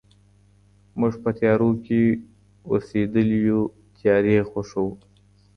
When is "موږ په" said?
0.99-1.29